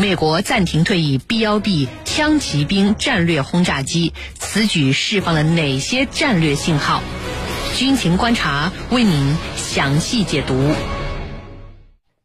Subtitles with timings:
[0.00, 7.02] 美国暂停退役 B-1B 枪骑兵战略轰炸机，此举释放了哪些战略信号？
[7.76, 10.72] 军情观察为您详细解读。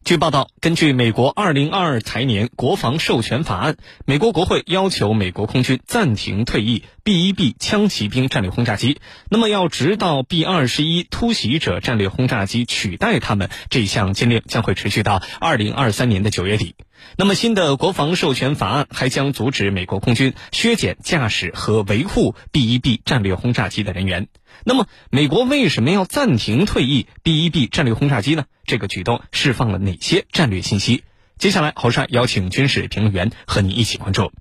[0.06, 9.00] 据报道，根据美国二零二二财年国防授权法案，美国国会要求美国空军暂停退役 B-1B 枪骑兵战略轰炸机。
[9.30, 16.76] 那么，要直到 B-21 突袭者战略轰炸机取代他们，这项禁令将会持续到二零二三年的九月底。
[17.18, 24.28] 那么，新的国防授权法案还将阻止美国空军削减驾驶和维护 B-1B 战略轰炸机的人员。
[24.66, 28.46] 那么，美国为什么要暂停退役 B-1B 战略轰炸机呢？
[28.66, 31.04] 这个举动释放了哪些战略信息？
[31.38, 34.32] 接下来，侯帅邀请军事评论员和你一起关注。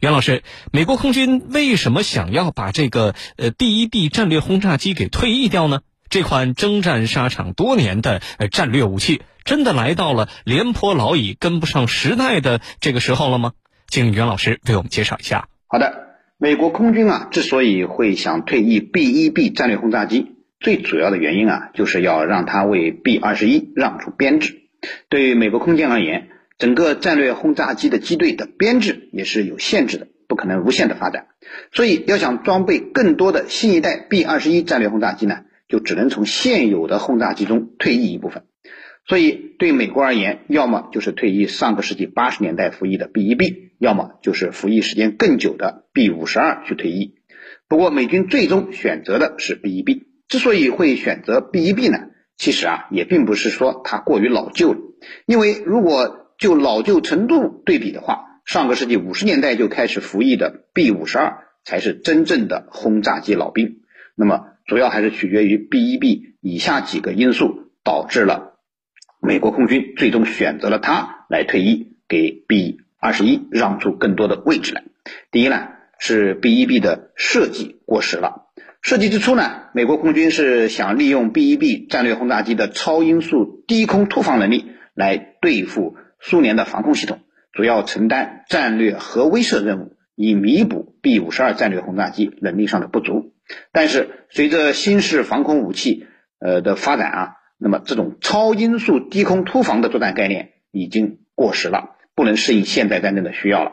[0.00, 0.42] 袁老师，
[0.72, 5.80] 美国空军为什么想要把这个呃 B-1B 战略轰炸机给退役掉呢？
[6.10, 13.52] 这款征战沙场多年的呃战略武器，真的来到了廉颇老矣、跟不上时代的这个时候了吗？
[13.88, 15.48] 请袁老师为我们介绍一下。
[15.66, 16.13] 好的。
[16.44, 24.54] 美国空军啊，之所以会想退役 B-1B 战略轰炸机，最主要的原因啊，就是要让它为 B-21 让出编制。
[25.08, 26.28] 对于美国空军而言，
[26.58, 31.28] 整个战略轰炸机的机队的编制也是有限制的，不可能无限的发展。
[31.72, 38.42] 所以，要想装备更多的新一代 B-21 战略轰炸机呢，就只能从现有的轰炸机中退役一部分。
[39.08, 47.16] 所以，对美国而言，要么就是退役上个世纪八十年代服役的 B-1B，要么就是服役时间更久的 B-52 去退役。
[47.68, 50.02] 不过，美军最终选择的是 B-1B。
[50.28, 54.80] 之所以会选择 B-1B 呢，其实啊，也并不是说它过于老旧了。
[55.26, 63.80] 因为如果就老旧程度对比的话，上个世纪五十年代就开始服役的 B-52 才是真正的轰炸机老兵。
[64.14, 68.58] 那么，主要还是取决于 B-1B 以下几个因素导致了。
[69.20, 74.82] 美国空军最终选择了它来退役，给 B 二十一让出更多的位置来。
[75.30, 78.46] 第一呢，是 B 一 B 的设计过时了。
[78.80, 87.20] 设计之初呢，美国空军是想利用 B 一 B 战略轰炸机的超音速低空突防能力来对付苏联的防空系统，
[87.52, 93.34] 主要承担战略核威慑任务，以弥补 B 五十二战略轰炸机能力上的不足。
[93.70, 96.06] 但是随着新式防空武器
[96.38, 97.32] 呃的发展啊。
[97.56, 103.72] 那么，这种超音速低空突防的作战概念已经过时了，不能适应现代战争的需要了。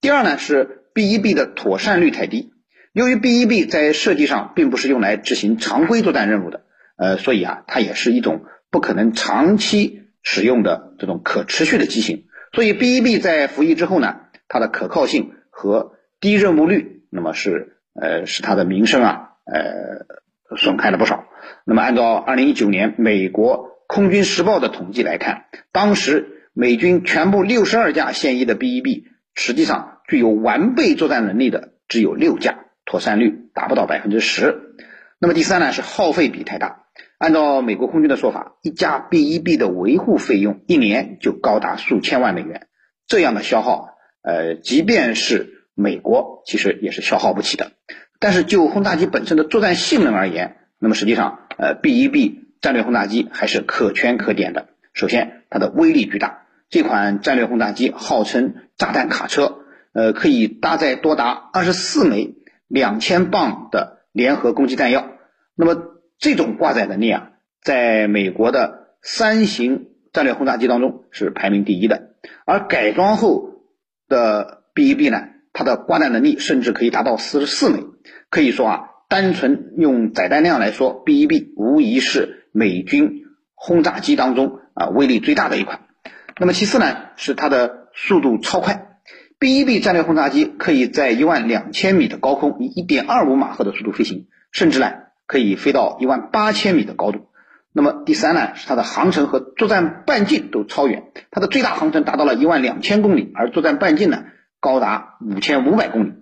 [0.00, 2.52] 第二呢，是 B-1B 的妥善率太低。
[2.92, 6.62] 由于 B-1B 在设计上并不是用来执行常规作战任务的，
[6.96, 12.24] 呃，所以啊，它也是一种不可能长期使用的这种可持续的机型。
[12.52, 20.18] 所以 B-1B 在服役之后呢，它的可靠性和低任务率，那么是呃，使它的名声啊，呃。
[20.56, 21.26] 损害了不少。
[21.66, 29.04] 那么，按照二零一九年美国空军时报的统计来看，当时美军全部六十二架现役的 B-1B，
[29.36, 34.74] 实际上具有完备作战能力的只有六架，妥善率达不到百分之十。
[35.20, 36.86] 那么第三呢，是耗费比太大。
[37.16, 42.66] 按照美国空军的说法，一架 B-1B 的维护费用一年就高达数千万美元，
[43.06, 43.90] 这样的消耗，
[44.22, 47.70] 呃，即便是美国，其实也是消耗不起的。
[48.18, 54.70] 但是就轰炸机本身的作战性能而言，那么实际上，呃，B-1B 战略轰炸机还是可圈可点的。
[54.92, 59.58] 首先，它的威力巨大，这款战略轰炸机号称“炸弹卡车”，
[59.94, 62.34] 呃，可以搭载多达二十四枚
[62.68, 65.08] 两千磅的联合攻击弹药。
[65.54, 65.80] 那么
[66.18, 67.30] 这种挂载能力啊，
[67.62, 72.10] 在美国的三型战略轰炸机当中是排名第一的。
[72.44, 73.62] 而改装后
[74.08, 75.28] 的 B-1B 呢？
[75.54, 77.82] 它的挂弹能力甚至可以达到四十四枚，
[78.30, 83.24] 可以说啊，单纯用载弹量来说，B-1B 无疑是美军
[83.54, 85.87] 轰炸机当中啊威力最大的一款。
[86.38, 88.98] 那么其次呢，是它的速度超快
[89.38, 94.92] ，B-1B 战略轰炸机可以在一万两千米的高空以一点二五马赫的速度飞行，甚至呢
[95.26, 97.28] 可以飞到一万八千米的高度。
[97.72, 104.24] 那么第三呢，是它的航程和作战半径都超远，它的最大航程达到了一万两千公里，而作战半径呢？
[104.60, 106.12] 高达五千五百公里，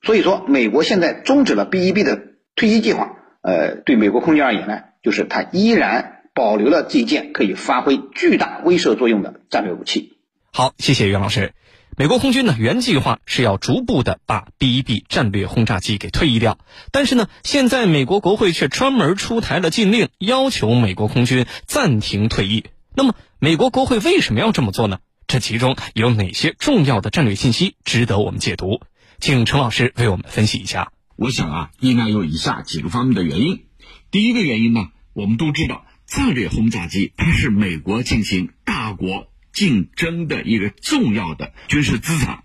[0.00, 2.22] 所以说美国现在终止了 B-1B 的
[2.56, 3.16] 退役计划。
[3.42, 10.14] 呃，对美国空军而言呢，就是它依然保留了这件可以发挥巨大威慑作用的战略武器。
[10.52, 11.54] 好，谢谢袁老师。
[11.94, 16.58] 美国空军呢，原计划是要逐步的把 B-1B 战略轰炸机给退役掉，
[16.90, 22.64] 但是呢，现在美国国会却专门出台了禁令，要求美国空军暂停退役。
[22.94, 25.00] 那么，美国国会为什么要这么做呢？
[25.26, 28.80] 这其中有哪些重要的战略信息值得我们解读？
[29.20, 30.92] 请陈老师为我们分析一下。
[31.16, 33.64] 我想啊，应该有以下几个方面的原因。
[34.10, 35.84] 第一个原因呢，我们都知道，
[36.14, 42.44] 战略轰炸机它是美国进行大国竞争的一个重要的军事资产。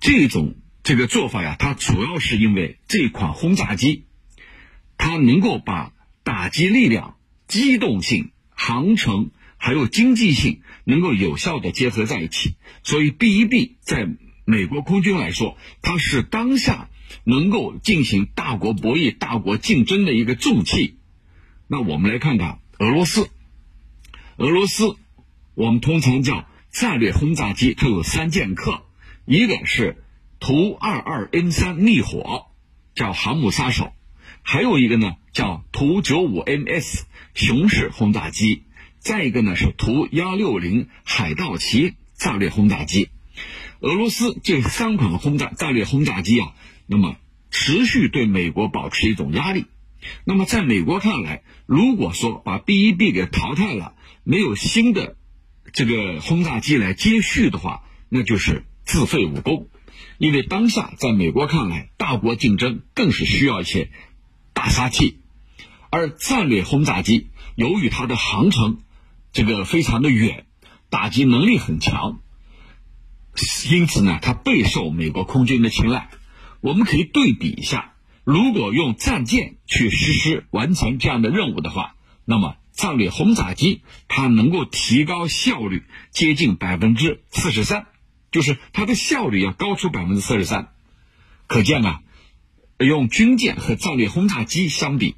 [0.00, 4.06] 这种这个做法呀，它主要是因为这款轰炸机，
[4.98, 5.92] 它能够把
[6.24, 12.56] 打击力量、机动性、航程还有经济性能够有效的结合在一起。
[12.82, 14.08] 所以 B 一 B 在
[14.44, 16.90] 美国空军来说，它是当下
[17.22, 20.96] 能够进行大国博弈、大国竞争的一个重器。
[21.72, 23.30] 那我们来看看俄罗斯，
[24.38, 24.96] 俄罗斯
[25.54, 28.82] 我们通常叫战略轰炸机，它有三剑客。
[29.24, 30.02] 一个是
[30.40, 32.46] 图二二 N 三逆火，
[32.96, 33.92] 叫航母杀手；
[34.42, 38.64] 还有一个呢叫图九五 MS 熊式轰炸机；
[38.98, 43.10] 再一个呢是图幺六零海盗旗战略轰炸机。
[43.78, 46.52] 俄罗斯这三款轰炸战略轰炸机啊，
[46.88, 47.14] 那么
[47.52, 49.66] 持续对美国保持一种压力。
[50.24, 53.94] 那么在美国看来，如果说把 B 一 B 给淘汰了，
[54.24, 55.16] 没有新的
[55.72, 58.64] 这个轰炸机来接续的话，那就是。
[58.82, 59.68] 自废武功，
[60.18, 63.88] 因为当下在美国看来，大国竞争更是需要一些
[64.52, 65.20] 大杀器，
[65.90, 68.80] 而战略轰炸机由于它的航程
[69.32, 70.46] 这个非常的远，
[70.88, 72.20] 打击能力很强，
[73.70, 76.08] 因此呢，它备受美国空军的青睐。
[76.60, 77.94] 我们可以对比一下，
[78.32, 85.82] 如果用战舰去实施完成这样的任务的话，那么战略轰炸机它能够提高效率
[86.12, 87.88] 接近百分之四十三。
[88.30, 90.68] 就是它的效率要高出百分之四十三，
[91.48, 92.02] 可见啊，
[92.78, 95.16] 用军舰和战略轰炸机相比，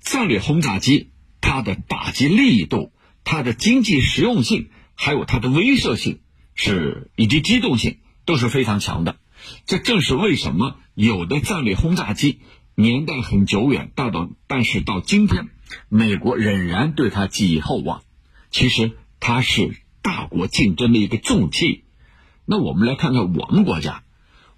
[0.00, 1.10] 战略轰炸机
[1.42, 2.90] 它的打击力度、
[3.22, 6.20] 它的经济实用性，还有它的威慑性
[6.54, 9.18] 是以及机动性都是非常强的。
[9.66, 12.40] 这正是为什么有的战略轰炸机
[12.74, 15.48] 年代很久远，到到但是到今天，
[15.88, 18.02] 美国仍然对它寄予厚望。
[18.50, 21.84] 其实它是大国竞争的一个重器。
[22.44, 24.02] 那我们来看看我们国家，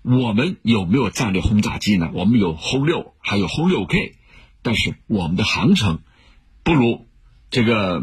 [0.03, 2.11] 我们有没有战略轰炸机呢？
[2.15, 4.17] 我们有轰六，还有轰六 K，
[4.63, 6.01] 但是我们的航程
[6.63, 7.07] 不如
[7.51, 8.03] 这个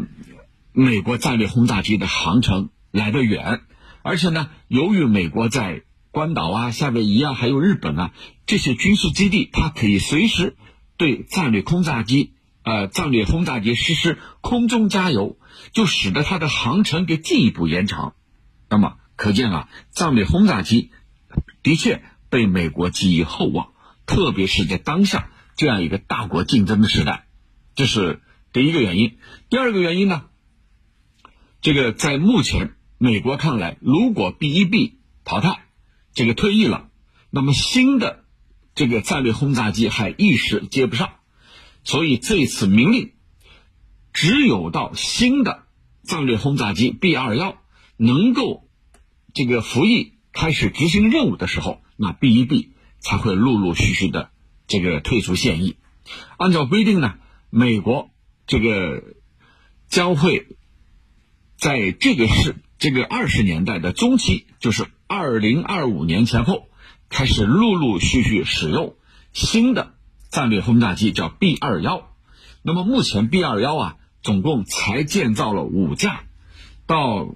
[0.72, 3.62] 美国战略轰炸机的航程来得远，
[4.02, 8.12] 而且呢，由于美国在关岛啊、夏威夷啊，还有日本啊
[8.46, 10.56] 这些军事基地，它可以随时
[10.96, 15.38] 对战略轰炸机呃战略轰炸机实施空中加油，
[15.72, 18.14] 就使得它的航程给进一步延长。
[18.68, 18.96] 那么。
[19.16, 20.92] 可见啊，战略轰炸机
[21.62, 23.74] 的确被美国寄予厚望，
[24.06, 27.26] 特别是在当下这样一个大国竞争的时代，
[27.74, 28.22] 这是
[28.54, 29.18] 第一个原因。
[29.50, 30.22] 第二个原因呢，
[31.60, 35.66] 这个在目前美国看来，如果 B 一 B 淘汰，
[36.14, 36.88] 这个退役了，
[37.30, 38.24] 那么新的
[38.74, 41.10] 这个战略轰炸机还一时接不上，
[41.84, 43.12] 所以这次命令
[44.12, 45.64] 只有到新的
[46.02, 47.56] 战略轰炸机 B 二幺
[47.96, 48.66] 能够。
[49.32, 54.32] 这个服役开始执行任务的时候，那 B 一 B 才会陆陆续续的
[54.66, 55.76] 这个退出现役。
[56.36, 57.14] 按照规定呢，
[57.48, 58.10] 美国
[58.48, 59.14] 这个
[59.88, 60.48] 将会
[61.56, 66.68] 在这个是这个二十年代的中期，就是二零二五年前后，
[67.08, 68.94] 开始陆陆续续使用
[69.32, 69.94] 新的
[70.30, 72.14] 战略轰炸机，叫 B 二幺。
[72.62, 76.22] 那么目前 B 二幺啊，总共才建造了五架，
[76.86, 77.34] 到。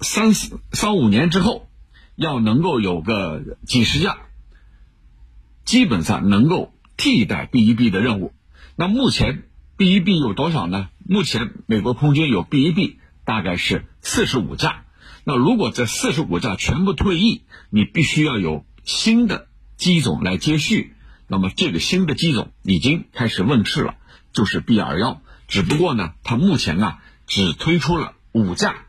[0.00, 1.68] 三四三五年之后，
[2.14, 4.18] 要能够有个几十架，
[5.64, 8.34] 基本上能够替代 B 一 B 的任务。
[8.76, 9.44] 那目前
[9.78, 10.90] B 一 B 有多少呢？
[11.08, 14.83] 目前美国空军有 B 一 B 大概是四十五架。
[15.24, 20.94] 那如果这四十五架全部退役，你必须要有新的机种来接续。
[21.26, 23.96] 那么这个新的机种已经开始问世了，
[24.32, 25.22] 就是 B 二幺。
[25.48, 28.86] 只不过呢，它目前啊只推出了五架。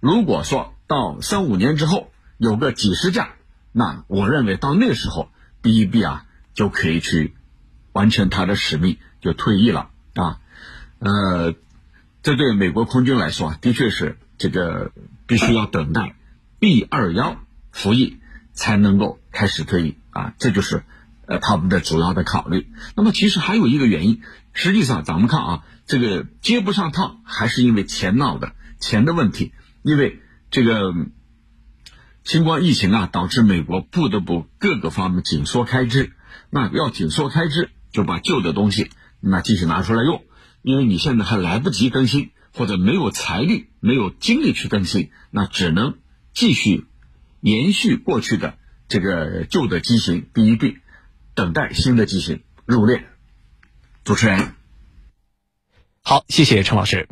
[0.00, 3.34] 如果说到三五年之后有个几十架，
[3.72, 5.28] 那我认为到那时候
[5.60, 6.24] B 一 B 啊
[6.54, 7.34] 就可以去
[7.92, 10.40] 完成它的使命，就退役了啊。
[10.98, 11.54] 呃，
[12.22, 14.92] 这对美国空军来说啊，的确是这个
[15.26, 16.16] 必须要等待
[16.58, 17.36] B 二幺
[17.70, 18.18] 服役
[18.52, 20.84] 才能够开始退役啊，这就是
[21.26, 22.68] 呃他们的主要的考虑。
[22.94, 29.52] 那么其实还有一个原因，实际上咱们看啊，这个接不上趟还是因为钱闹的钱的问题。
[29.82, 30.94] 因为这个
[32.22, 36.12] 新冠疫情啊，导致美国不得不各个方面紧缩开支。
[36.48, 38.90] 那要紧缩开支，就把旧的东西
[39.20, 40.24] 那继续拿出来用。
[40.62, 45.98] 因为你现在还来不及更新，或者没有财力、没有精力去更新，那只能
[46.32, 46.86] 继续
[47.40, 48.56] 延续过去的
[48.88, 50.78] 这个旧的机型 B 一 B，
[51.34, 53.04] 等待新的机型入列。
[54.04, 54.54] 主持人，
[56.02, 57.08] 好，谢谢陈老师。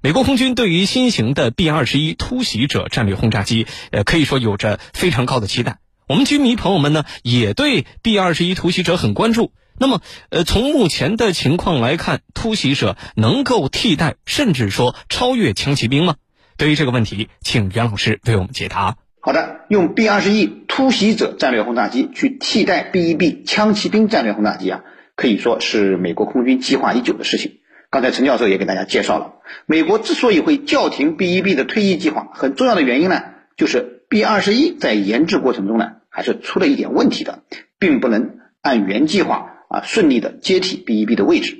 [0.00, 5.78] 美国空军对于新型的 B 二十一突袭者战略轰炸机，呃，可以说有着非常高的期待。
[6.08, 9.50] 我们军迷朋友们呢，也对 B 二十一突袭者很关注。
[9.76, 16.14] 那么，呃，从目前的情况来看，突袭者能够替代甚至说超越枪骑兵吗？
[16.56, 18.98] 对于这个问题，请袁老师为我们解答。
[19.18, 24.82] 好的，用 B 二十一突袭者战略轰炸机去替代 B 一 B 枪骑兵战略轰炸机啊，
[25.16, 27.58] 可以说是美国空军计划已久的事情。
[27.90, 29.32] 刚才陈教授也给大家介绍了，
[29.66, 33.22] 美国之所以会叫停 B 一 B 的退役计划，很重要的原因呢，
[33.56, 37.42] 就是 B 二十一在研制过程中呢，还是出了一点问题的，
[37.78, 41.56] 并不能按原计划啊顺利的接替 B 一 B 的位置。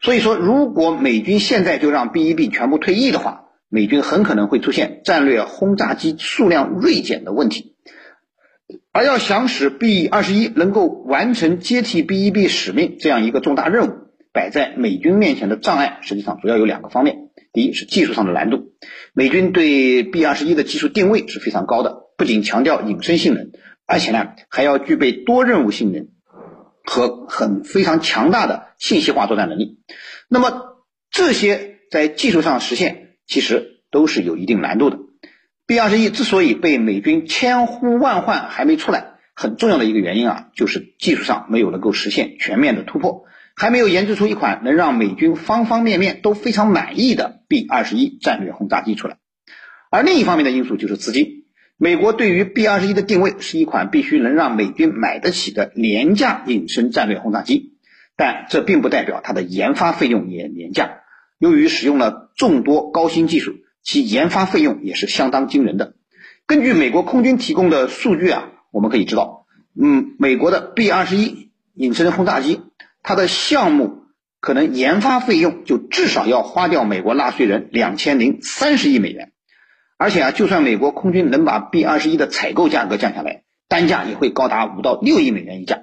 [0.00, 7.74] 所以说，如果美军现在就让 B 一 B 全部退役的话，美军很可能会出现战略轰炸机数量锐减的问题。
[8.90, 13.92] 而要想使 B 二十一能够完成接替 B 一 B 使命这样一个重大任务。
[14.34, 17.28] 摆在美军面前的障碍，实际上主要有两个方面。
[17.52, 18.72] 第一是技术上的难度，
[19.12, 23.50] 美军对 B 二十一的技术定位是非常高的，不仅强调隐身性能，
[23.86, 26.08] 而且呢还要具备多任务性能
[26.84, 29.80] 和很非常强大的信息化作战能力。
[30.28, 30.62] 那么
[31.10, 34.98] 这些在技术上实现，其实都是有一定难度的。
[35.66, 43.24] B 二十一之所以被美军千呼万唤还没出来，很重要的一个原因啊，就是技术上没有能够实现全面的突破。
[43.54, 49.18] 还没有研制出一款能让美军方方面面都非常满意的 B 二十一战略轰炸机出来，
[49.90, 51.44] 而另一方面的因素就是资金。
[51.76, 57.72] 美国对于 B 二十一的定位是一款必须能让美军买得起的廉价隐身战略轰炸机，
[58.16, 61.00] 但这并不代表它的研发费用也廉价。
[61.38, 65.94] 由于使用了众多高新技术，其研发费用也是相当惊人的。
[66.46, 69.46] 根据美国空军提供的数据啊，我们可以知道，
[69.80, 72.60] 嗯，美国的 B 二十一隐身轰炸机。
[73.02, 74.04] 它的项目
[74.40, 79.32] 可能研发费用就至少要花掉美国纳税人两千零三十亿美元，
[79.98, 85.80] 而且啊，就算美国空军能把 B 二十一的采购价格降下来，单价也会高达五到六亿美元一架。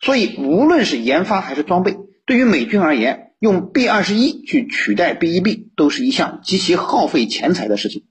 [0.00, 1.96] 所以，无论是研发还是装备，
[2.26, 8.04] 对于美军而言，用 B 二十一去取代 B 一 B 都是一项极其耗费钱财的事情。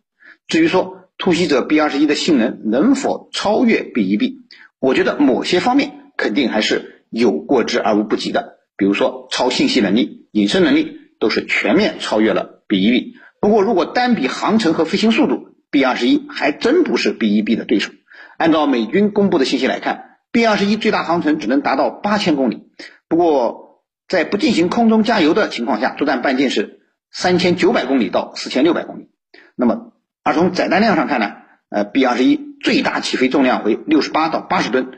[0.47, 4.39] 至于说突袭者 B 二十一的性能能否超越 B 一 B，
[4.79, 6.94] 我觉得某些方面肯定还是。
[7.17, 13.13] 有过之而无不及的，比如说超信息能力、隐身能力，都是全面超越了 B 一 B。
[13.39, 17.93] 不过，如果单比航程和飞行速度，B 二十一还真不是 B 一 B 的对手。
[18.37, 22.63] 按照美军公布的信息来看，B 二十一最大航程只能达到八千公里。
[23.07, 26.81] 不过，在不进行空中加油的情况下，作战半径是
[27.11, 29.07] 三千九百公里到四千六百公里。
[29.55, 31.31] 那么，而从载弹量上看呢？
[31.69, 34.91] 呃，B 二十一最大起飞重量为六十八到八十吨。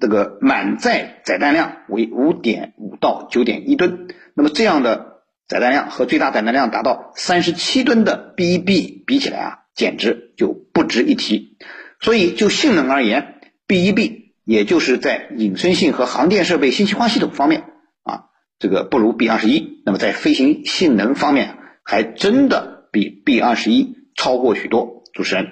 [0.00, 11.56] 这个满载载弹量为五点五到九点一吨，那么这样的载弹量和最大载弹量达到三十七吨的 B 一 B 比起来啊，简直就不值一提。
[12.00, 17.64] 所以就性能而言，B 一 B 也就是在隐身性和航电设备信息化系统方面
[18.02, 18.24] 啊，
[18.58, 19.82] 这个不如 B 二十一。
[19.86, 25.04] 那么在飞行性能方面，还真的比 B 二十一超过许多。
[25.14, 25.46] 主持人，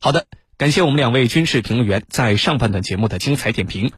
[0.00, 0.26] 好的。
[0.56, 3.92] 感谢我们两位军事评论员在上半段节目的精彩点评。